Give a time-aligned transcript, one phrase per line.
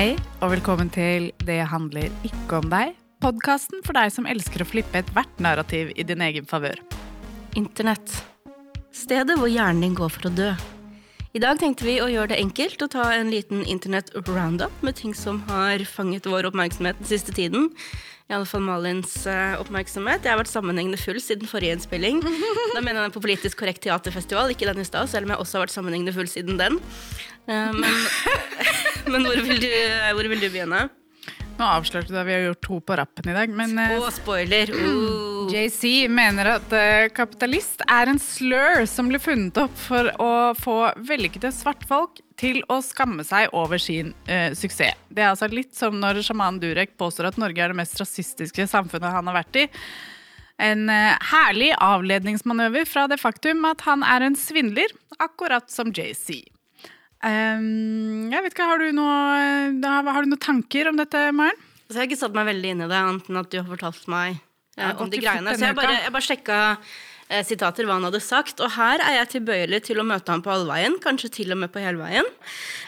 [0.00, 2.94] Hei, og velkommen til Det handler ikke om deg.
[3.20, 6.78] Podkasten for deg som elsker å flippe ethvert narrativ i din egen favør.
[7.60, 8.14] Internett.
[8.96, 10.46] Stedet hvor hjernen din går for å dø.
[11.36, 15.12] I dag tenkte vi å gjøre det enkelt og ta en liten internett-roundup med ting
[15.12, 17.68] som har fanget vår oppmerksomhet den siste tiden.
[18.30, 20.24] I alle fall Malins uh, oppmerksomhet.
[20.24, 22.22] Jeg har vært sammenhengende full siden forrige innspilling.
[22.74, 25.44] Da mener jeg den på Politisk korrekt teaterfestival, ikke den i stad, selv om jeg
[25.44, 26.80] også har vært sammenhengende full siden den.
[27.50, 28.00] Uh, men,
[29.12, 29.68] men hvor, vil du,
[30.16, 30.88] hvor vil du begynne?
[31.60, 34.08] Nå avslørte du at vi har gjort to på rappen i dag, men uh, oh,
[34.14, 34.72] spoiler!
[34.72, 35.50] Uh.
[35.50, 36.72] JC mener at
[37.16, 40.76] kapitalist er en slur som ble funnet opp for å få
[41.08, 44.96] vellykkede svartfolk til å skamme seg over sin uh, suksess.
[45.10, 48.66] Det er altså litt som når sjaman Durek påstår at Norge er det mest rasistiske
[48.70, 49.66] samfunnet han har vært i.
[50.60, 56.40] En uh, herlig avledningsmanøver fra det faktum at han er en svindler, akkurat som JC.
[57.20, 61.66] Um, jeg vet ikke, har du, noe, har du noen tanker om dette, Maren?
[61.90, 63.66] Så jeg har ikke satt meg veldig inn i det, annet enn at du har
[63.66, 64.38] fortalt meg
[64.78, 65.56] ja, om de greiene.
[65.58, 66.58] Så jeg bare, jeg bare sjekka
[67.26, 68.62] eh, sitater hva han hadde sagt.
[68.62, 71.72] Og her er jeg tilbøyelig til å møte ham på allveien, kanskje til og med
[71.74, 72.28] på helveien.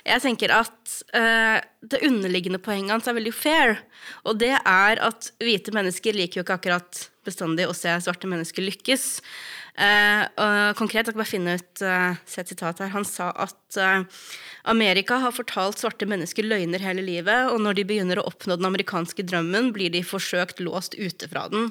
[0.07, 3.81] Jeg tenker at eh, det underliggende poenget hans er veldig fair.
[4.23, 8.65] Og det er at hvite mennesker liker jo ikke akkurat bestandig å se svarte mennesker
[8.67, 9.09] lykkes.
[9.73, 12.91] Eh, konkret, jeg kan bare finne ut uh, se et sitat her.
[12.93, 14.05] Han sa at uh,
[14.69, 18.69] Amerika har fortalt svarte mennesker løgner hele livet, og når de begynner å oppnå den
[18.69, 21.71] amerikanske drømmen, blir de forsøkt låst ute fra den.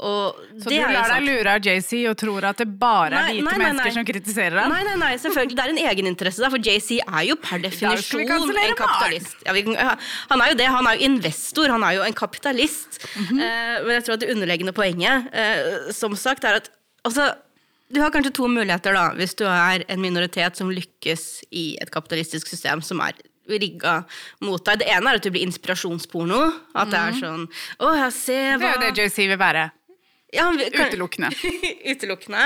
[0.00, 3.44] Og så du lar deg lure av JC og tror at det bare er hvite
[3.44, 4.68] nei, nei, mennesker som kritiserer deg?
[4.72, 5.56] Nei, nei, nei, selvfølgelig.
[5.56, 9.38] Det er en egeninteresse der, for JC er jo per definisjon en kapitalist.
[9.48, 10.68] Ja, vi, han er jo det.
[10.76, 13.00] Han er jo investor, han er jo en kapitalist.
[13.14, 13.40] Mm -hmm.
[13.86, 15.32] men jeg tror at det underliggende poenget,
[15.96, 16.70] som sagt, er at
[17.06, 17.30] Altså,
[17.90, 21.90] du har kanskje to muligheter da, hvis du er en minoritet som lykkes i et
[21.90, 23.18] kapitalistisk system som er
[23.50, 24.02] rigga
[24.44, 24.82] mot deg.
[24.82, 26.40] Det ene er at du blir inspirasjonsporno.
[26.78, 27.20] At det er mhm.
[27.20, 27.46] sånn
[27.82, 29.66] Å, jeg ser hva Det er jo det JC vil være.
[30.30, 30.86] Ja, kan...
[30.86, 31.32] Utelukkende.
[31.92, 32.44] Utelukkende.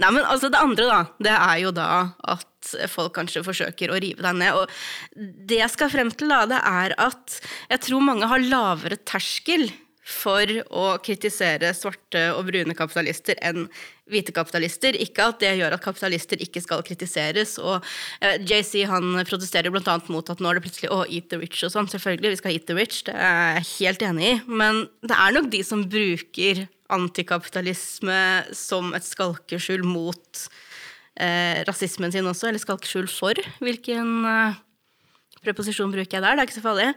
[0.00, 1.88] Nei, men altså, det andre, da, det er jo da
[2.34, 4.56] at folk kanskje forsøker å rive deg ned.
[4.56, 7.36] Og det jeg skal frem til, da, det er at
[7.68, 9.68] jeg tror mange har lavere terskel
[10.08, 13.66] for å kritisere svarte og brune kapitalister enn
[14.08, 14.96] hvite kapitalister.
[14.96, 17.58] Ikke at det gjør at kapitalister ikke skal kritiseres.
[17.60, 17.84] Og
[18.24, 19.98] eh, JC han protesterer bl.a.
[20.08, 21.90] mot at nå er det plutselig å, eat the rich og sånn.
[21.92, 24.34] Selvfølgelig, vi skal eat the rich, det er jeg helt enig i.
[24.48, 26.64] Men det er nok de som bruker
[26.94, 28.22] antikapitalisme
[28.56, 30.48] som et skalkeskjul mot
[31.20, 33.40] eh, rasismen sin også, eller skalkeskjul for.
[33.60, 34.60] Hvilken eh,
[35.44, 36.38] preposisjon bruker jeg der?
[36.38, 36.92] Det er ikke så farlig.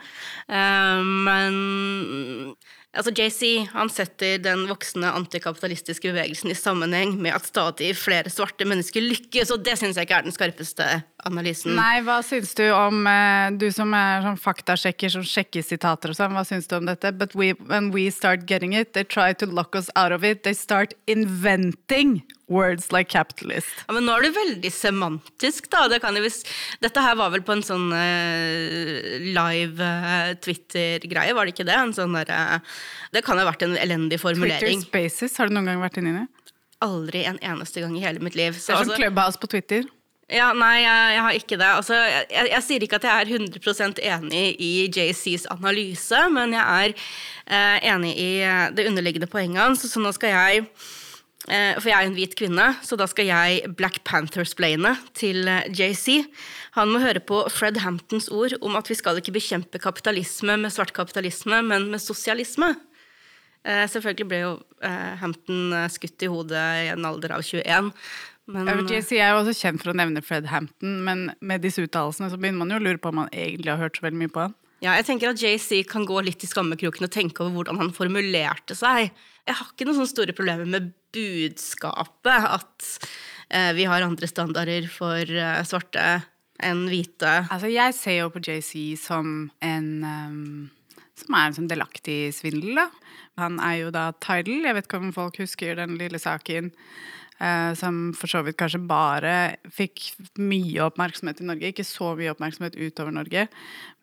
[0.47, 2.55] Eh, men
[2.91, 8.67] Altså JC han setter den voksende antikapitalistiske bevegelsen i sammenheng med at stadig flere svarte
[8.67, 10.87] mennesker lykkes, og det syns jeg ikke er den skarpeste
[11.27, 11.75] analysen.
[11.77, 16.17] Nei, hva syns du om eh, Du som er sånn faktasjekker som sjekker sitater og
[16.17, 17.13] sånn, hva syns du om dette?
[17.15, 20.43] But we, when we start getting it, they try to lock us out of it.
[20.43, 22.21] They start inventing
[22.51, 23.71] words like capitalist.
[23.87, 25.85] Ja, men nå er du veldig semantisk, da.
[25.91, 26.41] Det hvis,
[26.83, 31.77] dette her var vel på en sånn uh, live uh, Twitter-greie, var det ikke det?
[31.77, 32.83] En sånn der, uh,
[33.15, 34.83] det kan ha vært en elendig formulering.
[34.83, 36.27] Twitter Spaces, har du noen gang vært inni det?
[36.83, 38.57] Aldri en eneste gang i hele mitt liv.
[38.57, 39.87] Så, det er som altså, Clubhouse på Twitter.
[40.31, 41.67] Ja, Nei, jeg, jeg, har ikke det.
[41.67, 41.97] Altså,
[42.31, 46.93] jeg, jeg, sier ikke at jeg er 100% enig i JCs analyse, men jeg er
[47.51, 49.83] eh, enig i eh, det underliggende poenget hans.
[49.91, 50.61] Så nå skal jeg
[51.51, 55.67] eh, For jeg er en hvit kvinne, så da skal jeg Black Panther-splaine til eh,
[55.67, 56.23] JC.
[56.79, 60.71] Han må høre på Fred Hamptons ord om at vi skal ikke bekjempe kapitalisme med
[60.71, 62.71] svart kapitalisme, men med sosialisme.
[63.67, 67.91] Eh, selvfølgelig ble jo eh, Hampton skutt i hodet i en alder av 21.
[68.49, 72.31] Men, JC er jo også kjent for å nevne Fred Hampton, men med disse uttalelsene
[72.31, 74.33] så begynner man jo å lure på om man egentlig har hørt så veldig mye
[74.33, 74.55] på han.
[74.81, 77.93] Ja, jeg tenker at JC kan gå litt i skammekroken og tenke over hvordan han
[77.93, 79.11] formulerte seg.
[79.45, 82.89] Jeg har ikke noen sånne store problemer med budskapet, at
[83.53, 86.07] eh, vi har andre standarder for eh, svarte
[86.61, 87.35] enn hvite.
[87.53, 90.43] Altså, jeg ser jo på JC som en um,
[91.21, 92.89] som er en sånn delaktig svindel, da.
[93.37, 97.30] Han er jo da Tidal, jeg vet ikke om folk husker den lille saken Eh,
[97.77, 102.75] som for så vidt kanskje bare fikk mye oppmerksomhet i Norge, ikke så mye oppmerksomhet
[102.77, 103.47] utover Norge.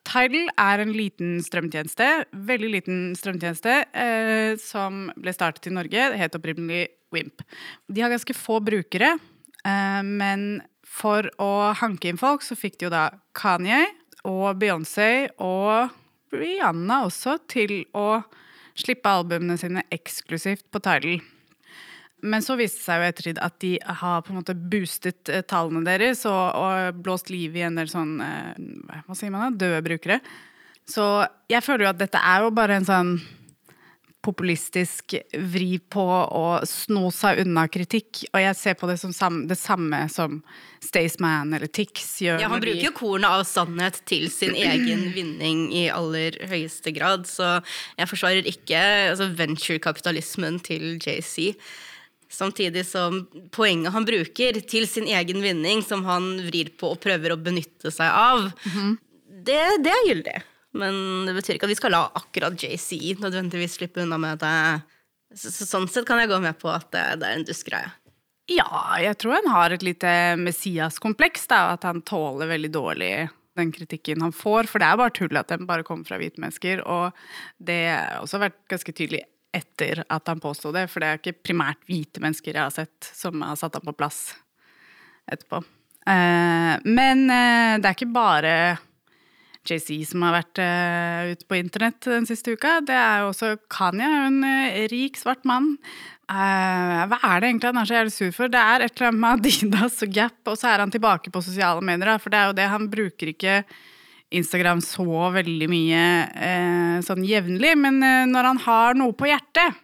[0.08, 2.06] Tidal er en liten strømtjeneste,
[2.49, 6.11] veldig liten strømtjeneste, eh, som ble startet i Norge.
[6.12, 7.43] Det het opprinnelig Wimp.
[7.88, 9.19] De har ganske få brukere,
[9.64, 13.85] eh, men for å hanke inn folk, så fikk de jo da Kanye
[14.25, 15.90] og Beyoncé og
[16.32, 18.25] Rihanna også til å
[18.75, 21.20] slippe albumene sine eksklusivt på Tidal.
[22.20, 25.44] Men så viste det seg jo ettertid at de har på en måte boostet eh,
[25.47, 29.67] tallene deres og, og blåst liv i en del sånn eh, Hva sier man da?
[29.67, 30.20] Døde brukere.
[30.88, 31.05] Så
[31.53, 33.19] jeg føler jo at dette er jo bare en sånn
[34.25, 35.15] populistisk
[35.53, 38.25] vri på å sno seg unna kritikk.
[38.32, 40.41] Og jeg ser på det som sam det samme som
[40.85, 42.43] Staysman eller Tix gjør.
[42.43, 47.29] Ja, Han bruker jo kornet av sannhet til sin egen vinning i aller høyeste grad,
[47.31, 47.59] så
[47.99, 48.82] jeg forsvarer ikke
[49.12, 51.55] altså, venturekapitalismen til JC.
[52.28, 53.22] Samtidig som
[53.56, 57.92] poenget han bruker til sin egen vinning, som han vrir på og prøver å benytte
[57.94, 58.50] seg av,
[59.48, 60.36] det, det er gyldig.
[60.76, 64.58] Men det betyr ikke at vi skal la akkurat JC nødvendigvis slippe unna med det.
[65.34, 67.94] Så, så, sånn sett kan jeg gå med på at det, det er en dustgreie.
[68.48, 68.69] Ja,
[69.00, 70.10] jeg tror han har et lite
[70.40, 73.12] Messias-kompleks, da, at han tåler veldig dårlig
[73.58, 76.40] den kritikken han får, for det er bare tull at den bare kommer fra hvite
[76.40, 77.16] mennesker, og
[77.58, 79.25] det har også vært ganske tydelig
[79.55, 83.11] etter at han påsto det, for det er ikke primært hvite mennesker jeg har sett
[83.15, 84.21] som har satt ham på plass
[85.29, 85.62] etterpå.
[86.09, 88.55] Eh, men eh, det er ikke bare
[89.69, 92.79] JC som har vært uh, ute på internett den siste uka.
[92.87, 95.75] Det er jo også Kanye, en eh, rik, svart mann.
[96.29, 98.53] Eh, hva er det egentlig han er så jævlig sur for?
[98.53, 101.45] Det er et eller annet med Adidas og Gap, og så er han tilbake på
[101.45, 102.21] sosiale medier.
[102.23, 103.61] For det er jo det, han bruker ikke
[104.34, 106.04] Instagram så veldig mye
[106.36, 109.78] eh, sånn jevnlig, men eh, når han har noe på hjertet,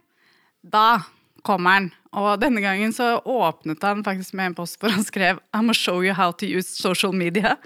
[0.61, 1.00] da
[1.44, 1.91] kommer han.
[2.14, 5.76] Og denne gangen så åpnet han faktisk med en post hvor han skrev I'm gonna
[5.76, 7.56] show you how to use social media.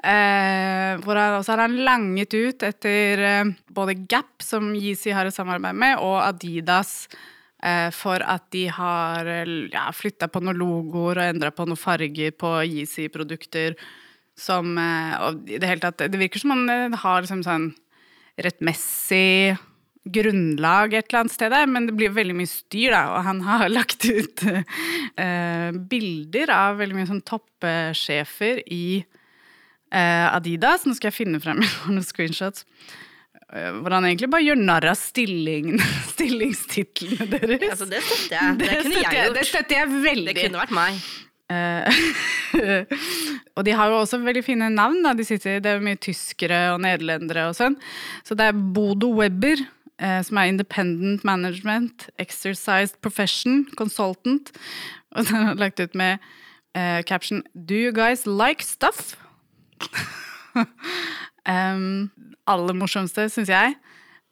[0.00, 5.14] Eh, hvor han, og så har han langet ut etter eh, både Gap, som Yeezy
[5.16, 7.08] har et samarbeid med, og Adidas.
[7.60, 9.28] Eh, for at de har
[9.68, 13.76] ja, flytta på noen logoer og endra på noen farger på Yeezy-produkter.
[14.40, 17.72] Som eh, Og i det hele tatt Det virker som han eh, har liksom sånn
[18.40, 19.58] rettmessig
[20.08, 23.02] grunnlag et eller annet sted der, men det blir veldig mye styr, da.
[23.12, 30.86] Og han har lagt ut uh, bilder av veldig mye sånn toppsjefer i uh, Adidas.
[30.86, 31.60] Nå skal jeg finne frem
[31.90, 32.64] noen screenshots.
[33.50, 35.74] Hvor han egentlig bare gjør narr av stilling,
[36.14, 37.72] stillingstitlene deres.
[37.74, 38.58] Altså, det støtter jeg.
[38.60, 39.36] Det, kunne jeg gjort.
[39.36, 40.30] Det støtter jeg veldig.
[40.30, 40.94] Det kunne vært meg.
[43.60, 45.02] Og de har jo også veldig fine navn.
[45.04, 45.12] Da.
[45.16, 47.76] De sitter, det er jo mye tyskere og nederlendere og sånn.
[48.24, 49.60] Så det er Bodo Webber,
[50.00, 54.54] eh, som er Independent Management, Exercised Profession, Consultant.
[55.10, 56.22] Og så har han lagt ut med
[56.78, 59.16] eh, caption Do you guys like stuff?
[60.54, 62.10] um,
[62.46, 63.74] aller morsomste, syns jeg.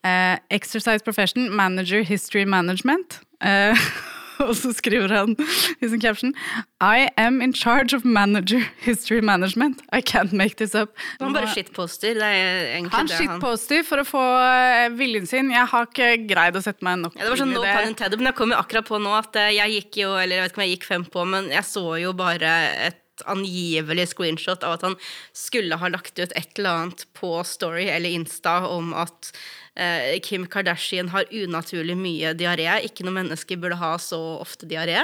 [0.06, 3.20] Eh, exercise Profession, Manager History Management.
[3.42, 3.75] Eh,
[4.46, 5.35] og så skriver han
[5.82, 6.35] i sin caption
[6.81, 9.82] I am in charge of manager history management.
[9.93, 10.94] I can't make this up.
[11.20, 12.14] Han bare shitposter.
[12.14, 15.50] Det er egentlig Han det han shitposter for å få eh, viljen sin.
[15.55, 17.75] Jeg har ikke greid å sette meg nok ja, det var sånn inn no i
[17.75, 20.38] pun intended, men jeg kom jo akkurat på nå at eh, jeg gikk jo, eller
[20.38, 22.55] jeg vet ikke om jeg gikk fem på, men jeg så jo bare
[22.88, 24.99] et angivelig screenshot av at han
[25.37, 29.32] skulle ha lagt ut et eller annet på Story eller Insta om at
[29.75, 32.70] eh, Kim Kardashian har unaturlig mye diaré.
[32.87, 35.03] Ikke noe menneske burde ha så ofte diaré.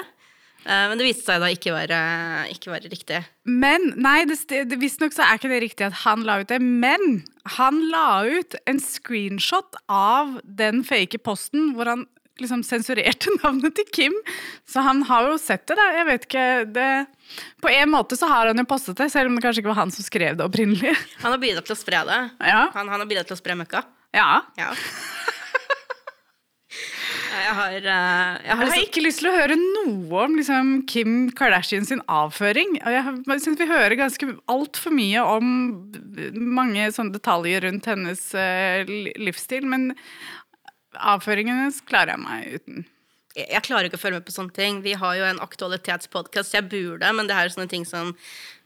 [0.65, 2.01] Eh, men det viste seg da ikke være,
[2.55, 3.21] ikke være riktig.
[3.45, 6.61] Men nei, visstnok så er ikke det riktig at han la ut det.
[6.63, 7.23] Men
[7.59, 12.07] han la ut en screenshot av den fake posten hvor han
[12.43, 14.17] liksom sensurerte navnet til Kim.
[14.69, 15.89] Så han har jo sett det, da.
[15.99, 16.89] Jeg vet ikke det,
[17.63, 19.83] På en måte så har han jo postet det, selv om det kanskje ikke var
[19.83, 20.95] han som skrev det opprinnelig.
[21.25, 22.21] Han har bidratt til å spre det.
[22.45, 22.67] Ja.
[22.75, 23.85] Han, han har bidratt til å spre møkka.
[24.17, 24.43] ja.
[24.61, 24.73] Ja.
[27.35, 30.37] Jeg har, eh, jeg har Jeg har liksom ikke lyst til å høre noe om
[30.39, 32.77] liksom, Kim Kardashian sin avføring.
[32.79, 35.49] Og jeg synes vi hører ganske altfor mye om
[36.55, 38.87] mange sånne detaljer rundt hennes uh,
[39.19, 39.91] livsstil, men
[41.01, 42.85] avføringen hennes klarer jeg meg uten.
[43.35, 44.83] jeg jeg klarer ikke å følge med på sånne ting.
[44.85, 48.13] Vi har jo en aktualitetspodkast, jeg burde, men det her er sånne ting som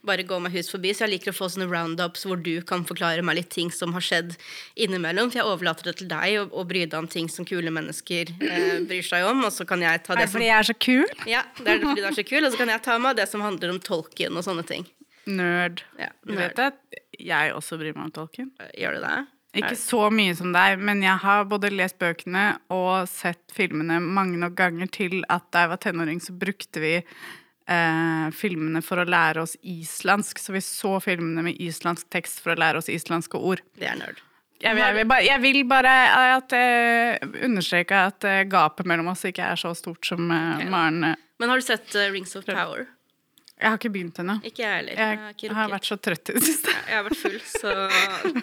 [0.07, 0.93] bare går meg hus forbi.
[0.95, 3.95] Så jeg liker å få sånne roundups hvor du kan forklare meg litt ting som
[3.97, 4.37] har skjedd
[4.77, 5.33] innimellom.
[5.33, 8.77] For jeg overlater det til deg å, bry deg om ting som kule mennesker eh,
[8.89, 10.77] bryr seg om, og så kan jeg ta det det som fordi jeg er så
[10.77, 11.17] kul?
[11.35, 13.23] Ja, det er fordi du er så kul, og så kan jeg ta meg av
[13.23, 14.87] det som handler om tolken og sånne ting.
[15.29, 15.83] Nerd.
[16.01, 16.79] Ja, Du vet at
[17.19, 18.53] jeg også bryr meg om tolken?
[18.77, 19.17] Gjør du det?
[19.61, 24.39] Ikke så mye som deg, men jeg har både lest bøkene og sett filmene mange
[24.41, 29.09] nok ganger til at da jeg var tenåring, så brukte vi eh, filmene for å
[29.09, 30.41] lære oss islandsk.
[30.43, 33.63] Så vi så filmene med islandsk tekst for å lære oss islandske ord.
[33.79, 34.25] Det er nerd.
[34.59, 35.91] Jeg vil, jeg vil, bare, jeg vil bare
[36.35, 41.13] at, jeg understreke at eh, gapet mellom oss ikke er så stort som eh, Maren
[41.13, 42.89] eh, Men har du sett eh, Rings of Power?
[43.59, 44.37] Jeg har ikke begynt ennå.
[44.47, 44.99] Ikke jeg heller.
[44.99, 46.75] Jeg har har vært så trøtt i det siste.
[46.87, 47.73] Jeg har vært full, så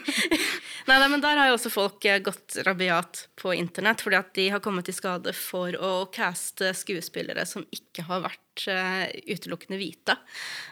[0.90, 4.34] nei, nei, men der har jo også folk eh, gått rabiat på internett, fordi at
[4.36, 9.80] de har kommet i skade for å caste skuespillere som ikke har vært uh, utelukkende
[9.80, 10.18] hvite.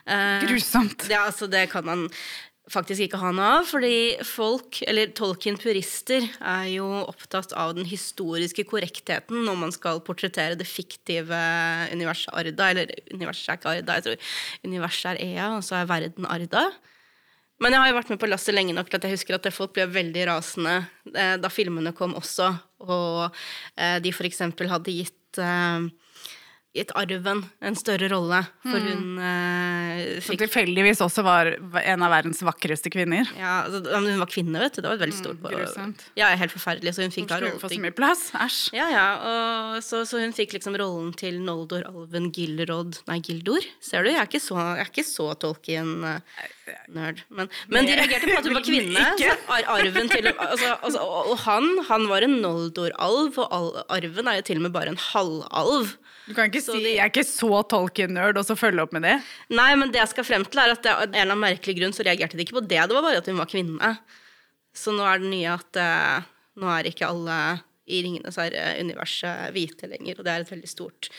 [0.04, 1.08] Uh, Grusomt.
[1.12, 2.10] Ja, altså det kan man
[2.72, 3.68] faktisk ikke ha noe av.
[3.68, 3.96] Fordi
[4.28, 10.70] folk, eller Tolkien-purister, er jo opptatt av den historiske korrektheten når man skal portrettere det
[10.70, 11.40] fiktive
[11.94, 12.72] universet Arda.
[12.72, 14.34] Eller universet er ikke Arda, jeg tror
[14.70, 16.68] universet er Ea, og så er verden Arda.
[17.62, 19.52] Men jeg har jo vært med på lasset lenge nok til at jeg husker at
[19.54, 20.80] folk ble veldig rasende
[21.14, 22.50] eh, da filmene kom også,
[22.84, 23.28] og
[23.78, 24.42] eh, de f.eks.
[24.42, 25.86] hadde gitt eh,
[26.74, 28.40] gitt arven en større rolle.
[28.66, 28.88] For mm.
[28.90, 33.30] hun eh, fikk Som tilfeldigvis også var en av verdens vakreste kvinner.
[33.38, 34.82] Ja, altså, Hun var kvinne, vet du.
[34.82, 35.44] Det var et veldig stort.
[35.44, 36.96] Mm, og, Ja, helt forferdelig.
[36.98, 37.78] Så hun fikk da rollen til...
[37.78, 38.26] så mye plass.
[38.34, 38.60] Æsj.
[38.78, 39.06] Ja, ja.
[39.30, 43.70] Og, så, så, hun fikk liksom rollen til Noldor, Alven, Gilrod Nei, Gildor.
[43.84, 44.12] Ser du?
[44.14, 45.30] Jeg er ikke så, jeg er ikke så
[46.64, 47.22] Tolkien-nerd.
[47.30, 49.04] Men, men, de reagerte på at hun var kvinne.
[49.52, 54.46] Ar arven til altså, altså, Og han, han var en Noldor-alv, og arven er jo
[54.48, 55.94] til og med bare en halvalv.
[56.24, 59.04] Du kan ikke si de, 'jeg er ikke så Tolkien-nerd', og så følge opp med
[59.04, 59.18] det.
[59.52, 61.76] Nei, men det jeg skal frem til, er at det, av en eller annen merkelig
[61.82, 62.80] grunn så reagerte de ikke på det.
[62.80, 63.98] Det var bare at hun var kvinne.
[64.74, 66.24] Så nå er det nye at uh,
[66.58, 67.38] nå er ikke alle
[67.86, 71.10] i Ringenes herre-universet hvite lenger, og det er et veldig stort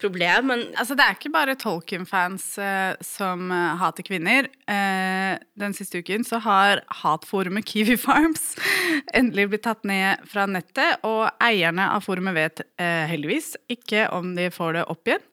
[0.00, 0.50] problem.
[0.50, 4.50] Men altså, det er ikke bare Tolkien-fans uh, som uh, hater kvinner.
[4.68, 8.54] Uh, den siste uken så har hatforumet Kiwi Farms
[9.18, 14.48] endelig blitt tatt ned fra nettet, og eierne av forumet vet heldigvis ikke om de
[14.52, 15.24] får det opp igjen.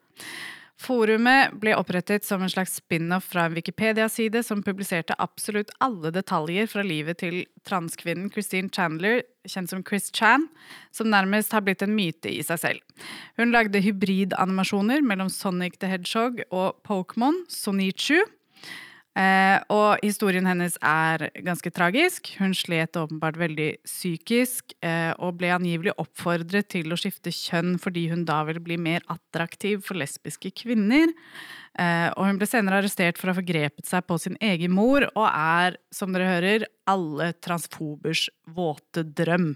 [0.77, 6.69] Forumet ble opprettet som en slags spin-off fra en Wikipedia-side som publiserte absolutt alle detaljer
[6.69, 10.45] fra livet til transkvinnen Christine Chandler, kjent som Chris Chan,
[10.93, 13.07] som nærmest har blitt en myte i seg selv.
[13.41, 18.21] Hun lagde hybridanimasjoner mellom Sonic the Hedgehog og Pokémon, Sonichu,
[19.17, 22.29] Eh, og historien hennes er ganske tragisk.
[22.37, 28.07] Hun slet åpenbart veldig psykisk eh, og ble angivelig oppfordret til å skifte kjønn fordi
[28.11, 31.15] hun da ville bli mer attraktiv for lesbiske kvinner.
[31.81, 35.07] Eh, og hun ble senere arrestert for å ha forgrepet seg på sin egen mor,
[35.15, 39.55] og er, som dere hører, alle transfobers våte drøm.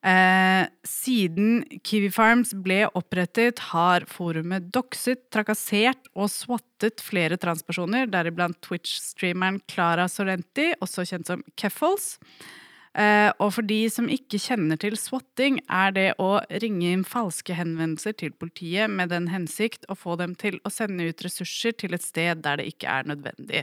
[0.00, 8.56] Eh, siden Kiwi Farms ble opprettet, har forumet dokset, trakassert og swattet flere transpersoner, deriblant
[8.64, 12.14] Twitch-streameren Clara Sorrenti, også kjent som Keffels.
[12.90, 17.54] Uh, og for de som ikke kjenner til swatting, er det å ringe inn falske
[17.54, 21.94] henvendelser til politiet med den hensikt å få dem til å sende ut ressurser til
[21.94, 23.62] et sted der det ikke er nødvendig.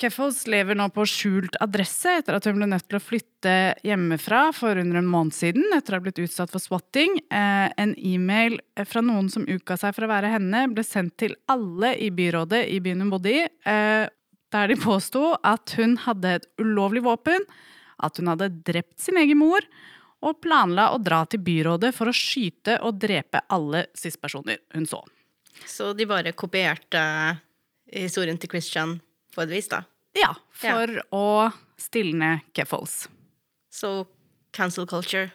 [0.00, 3.54] Keffels lever nå på skjult adresse etter at hun ble nødt til å flytte
[3.84, 7.18] hjemmefra for under en måned siden etter å ha blitt utsatt for swatting.
[7.28, 8.56] Eh, en e-mail
[8.88, 12.62] fra noen som utga seg for å være henne, ble sendt til alle i byrådet
[12.72, 14.06] i byen hun bodde i, eh,
[14.50, 17.44] der de påsto at hun hadde et ulovlig våpen,
[18.00, 19.68] at hun hadde drept sin egen mor,
[20.24, 25.04] og planla å dra til byrådet for å skyte og drepe alle cis-personer hun så.
[25.68, 27.04] Så de bare kopierte
[27.92, 28.98] historien til Christian
[29.34, 29.84] på et vis, da?
[30.18, 31.04] Ja, for ja.
[31.14, 33.04] å stilne Keffels.
[33.70, 34.06] Så
[34.56, 35.30] cancel culture?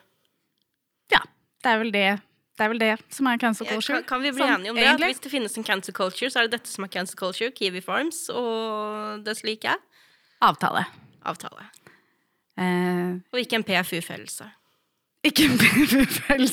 [1.13, 1.21] Ja.
[1.63, 2.07] Det er vel det,
[2.57, 4.01] det, er vel det som er cancel culture.
[4.01, 4.89] Ja, kan, kan, vi bli sånn, enige om det?
[4.91, 7.53] At hvis det finnes en cancel culture, så er det dette som er cancel culture.
[7.55, 9.77] Kiwi Farms og det slike.
[10.43, 10.83] Avtale.
[11.25, 11.69] Avtale.
[12.59, 14.51] Eh, og ikke en PFU-fellelse.
[15.25, 16.45] Ikke en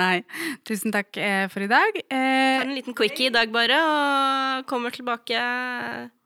[0.00, 0.22] Nei.
[0.66, 2.00] Tusen takk eh, for i dag.
[2.10, 5.38] Eh, en liten quickie i dag, bare, og kommer tilbake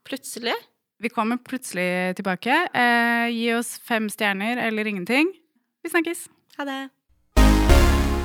[0.07, 0.55] plutselig.
[1.03, 2.55] Vi kommer plutselig tilbake.
[2.73, 5.29] Eh, gi oss fem stjerner eller ingenting.
[5.83, 6.27] Vi snakkes.
[6.57, 6.81] Ha det.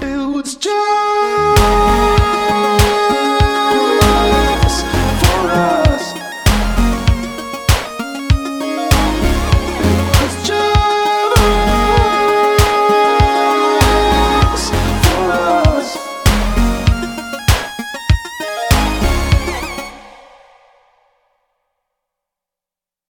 [0.01, 2.18] It was just